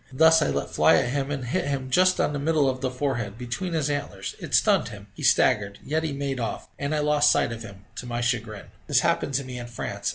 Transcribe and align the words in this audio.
Thus 0.11 0.41
I 0.41 0.47
let 0.49 0.71
fly 0.71 0.95
at 0.95 1.09
him, 1.11 1.29
and 1.29 1.45
hit 1.45 1.67
him 1.67 1.91
just 1.91 2.19
on 2.19 2.33
the 2.33 2.39
middle 2.39 2.67
of 2.67 2.81
the 2.81 2.89
forehead, 2.89 3.37
between 3.37 3.73
his 3.73 3.87
antlers; 3.87 4.33
it 4.39 4.55
stunned 4.55 4.87
him 4.89 5.05
he 5.13 5.21
staggered 5.21 5.77
yet 5.85 6.01
he 6.01 6.11
made 6.11 6.39
off, 6.39 6.67
and 6.79 6.95
I 6.95 6.97
lost 6.97 7.31
sight 7.31 7.51
of 7.51 7.61
him, 7.61 7.85
to 7.97 8.07
my 8.07 8.19
chagrin. 8.19 8.71
This 8.87 9.01
happened 9.01 9.35
to 9.35 9.43
me 9.43 9.59
in 9.59 9.67
France. 9.67 10.09